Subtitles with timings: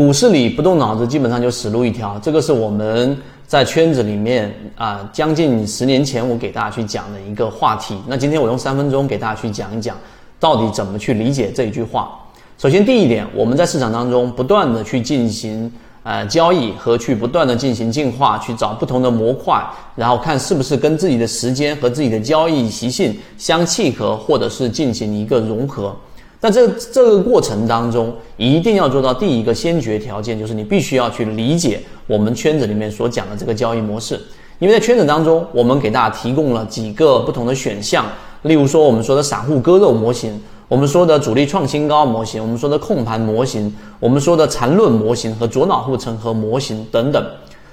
[0.00, 2.18] 股市里不动脑子，基本上就死路一条。
[2.22, 3.14] 这个是我们
[3.46, 7.98] 在圈子里面啊，将近十年前我给大家去讲的一个话题。
[8.06, 9.94] 那今天我用三分钟给大家去讲一讲，
[10.38, 12.18] 到底怎么去理解这一句话。
[12.56, 15.70] 首先，第一点，我们在市场当中不断的去进行
[16.02, 19.62] 呃交易和去不断的进行进化，去找不同的模块，
[19.94, 25.94] 然后看是不是跟自己的时间和自己的交易习性相契合，或者是进行一个融合。
[26.40, 34.20] 那这这个过程当中，一定要做到第一个先决条件，就是你必须要去理解我们圈子里面所讲的这个交易模式。
[34.58, 38.06] 因为在圈子当中，我们给大家提供了几个不同的选项，
[38.42, 40.40] 例如说我们说的散户割肉模型。
[40.68, 47.26] 我们说的主力创新高模型，我们说的控盘模型，我们说的缠论模型和左脑护城河模型等等，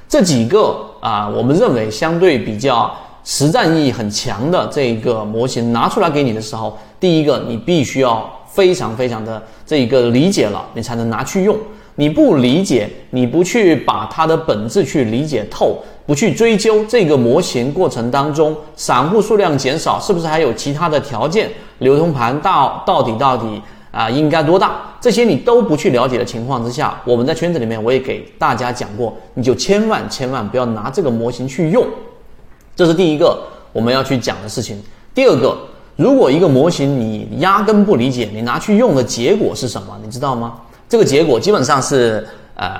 [0.10, 2.92] 这几个啊，我们认为相对比较
[3.24, 11.56] 实战意义很强的这个模型拿出来给你的时候，第一个你必须要非常非常的这一个理解了，你才能拿去用。
[11.94, 15.78] 你不理解，你不去把它的本质去理解透，
[16.08, 21.52] 不去追究这个模型过程当中，散户数量减少是不是还有其他的条件？
[21.78, 24.82] 流通盘到到底到底啊应该多大？
[25.00, 31.86] 这些你都不去了解的情况之下，我们在圈子里面我也给大家讲过，你就千万千万不要拿这个模型去用，
[32.76, 33.40] 这是第一个
[33.72, 34.82] 我们要去讲的事情。
[35.14, 35.58] 第二个，
[35.98, 40.00] 如果一个模型你压根不理解，你拿去用的结果是什么？
[40.04, 40.54] 你知道吗？
[40.88, 42.72] 这个结果基本上是呃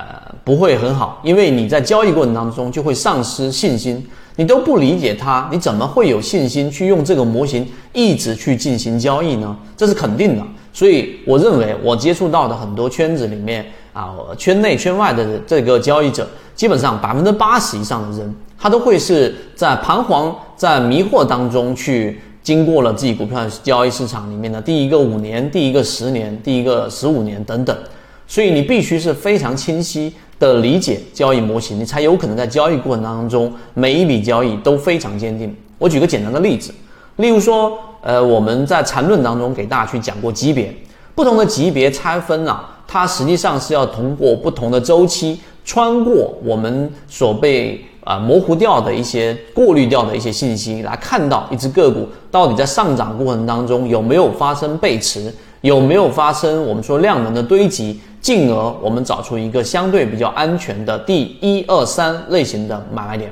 [0.44, 9.58] 不会很好，因为你在交易过程当中就会丧失信心，你都不理解它，你怎么会有信心去用这个模型一直去进行交易呢？
[9.76, 10.44] 这是肯定的。
[10.72, 22.22] 所以我认为我接触到的很多圈子里面啊，圈内圈外的这个交易者，基本上百分之八十以上的人，他都会是在彷徨、在迷惑当中去。
[22.48, 27.78] 经过了自己股票交易市场里面的第一个五年、第一个十年、第一个十五年等等，
[28.26, 35.54] 所以你必须是非常清晰的理解交易模型，你才有可能在交易过程当中每一笔交易都非常坚定。
[35.78, 36.74] 我举个简单的例子，
[37.18, 40.74] 例如说，呃，我们在缠论当中给大家去讲过级别，
[41.14, 47.84] 不同的级别拆分啊，它实际上是要通过不同的周期穿过我们所被。
[48.08, 55.30] 啊，模糊掉的一些、过滤掉的一些信息，来看到一只个股到底在上涨过程当中有没有发生背驰，
[55.60, 63.30] 有没有发生我们说量能的堆积，进而我们找出一个相对比较安全的第一二三类型的买卖点。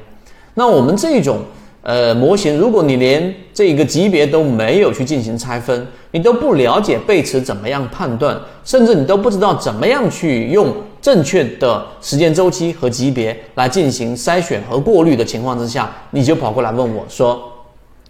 [0.56, 1.38] 那我们这种
[1.82, 10.68] 呃模型，如果你连这个级别都没有去进行拆分，你都不了解背驰怎么样判断，甚至你都不知道怎么样去用。
[11.06, 17.48] 正确的时间周期和级别来进行筛选和过滤的情况之下，你就跑过来问我说：“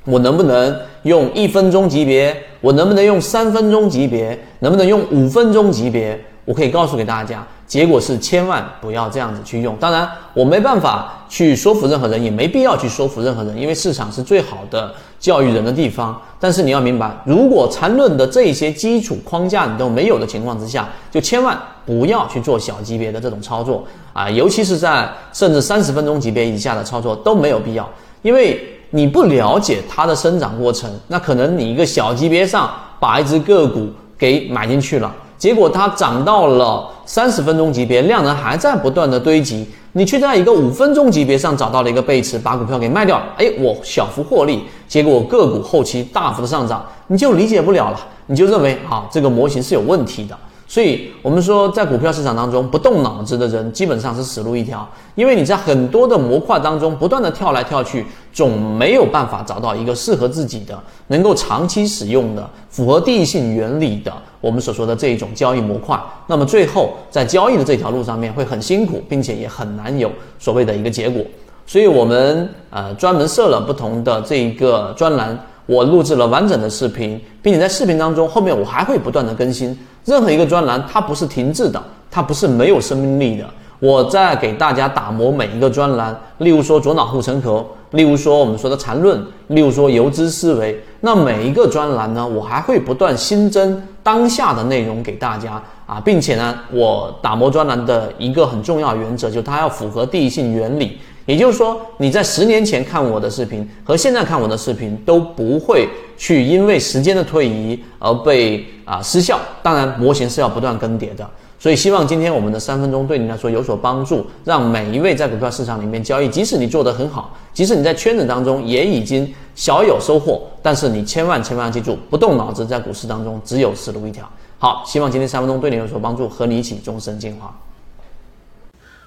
[0.07, 0.73] 我能不能
[1.03, 2.33] 用一分钟级别？
[2.61, 4.39] 我能不能用三分钟级别？
[4.59, 9.75] 能不能用五分钟级别？”我可以告诉给大家，结果是千万不要这样子去用。
[9.77, 16.21] 当然，我没办法去说服任何人，也没必要去说服任何人，因为市场是最好的教育人的地方。
[16.39, 27.89] 但是你要明白，如果缠论的这些基础框架你都没有的情况之下，就千万不要去做小级别的这种操作啊，尤其是在甚至三十分钟级别以下的操作都没有必要，
[28.21, 35.11] 因为你不了解它的生长过程，那可能你一个小级别上把一只个股给买进去了。
[35.37, 39.67] 结果它涨到了三十分钟级别，量能还在不断的堆积。
[39.93, 43.21] 你却在一个五分钟级别上找到了一个背驰，把股票给卖掉。
[43.37, 50.37] 哎，我小幅获利，结果个股后期大幅的上涨，你就理解不了了，你就认为啊这个模型是有问题的。
[50.67, 54.85] 所以，我们说，在股票市场当中，不动脑子的人基本上是死路一条。
[55.13, 58.03] 因为你在很多的模块当中不断的跳来跳去，
[58.33, 64.11] 总没有办法找到一个适合自己的、能够长期使用的、符合第一性原理的
[64.45, 65.99] 我们所说的这一种交易模块。
[66.27, 71.23] 那么最后在交易的这条路上面会很辛苦，并且也很难有所谓的一个结果。
[71.65, 75.35] 所以我们呃专门设了不同的这一个专栏。
[75.65, 79.75] 我录制了完整的视频，并且在视频当中后面我还会不断的更新。
[80.03, 83.49] 任何一个专栏它不是停滞的，它不是没有生命力的。
[83.79, 90.79] 我在给大家打磨每一个专栏，例如说左脑护城河，例如说我们说的缠论，例如说游资思维。
[91.01, 100.97] 那每一个专栏呢，我还会不断新增当下的内容给大家啊，并且呢，我打磨专栏的一个很重要原则就它要符合第一性原理。
[101.25, 109.39] 也就是说，你在十年前看我的视频和现在看我的视频都不会去因为时间的推移而被啊失效。
[109.63, 111.27] 当然，模型是要不断更迭的。
[111.65, 124.31] 所以，希望今天我们的三分钟对你来说有所帮助，让每一位在股票市场里面交易，即使你做得很好，即使你在圈子当中也已经小有收获，但是你千万千万要记住，不动脑子在股市当中只有死路一条。
[124.59, 127.59] 好，希望今天三分钟对你有所帮助，和你一起终身进化。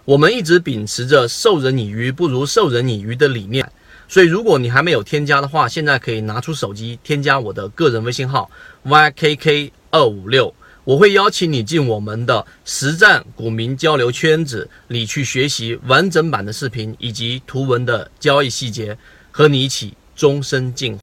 [0.04, 3.70] 我们一直秉持着授人以鱼不如授人以渔的理念，
[4.08, 8.50] 所以如果你还没有添加的话，现在可以拿出手机添加我的个人微信号
[8.84, 10.52] ykk 二五六，
[10.88, 18.96] 我会邀请你进我们的实战股民交流圈子里去学习完整版的视频以及图文的交易细节，
[19.30, 20.96] 和你一起终身进。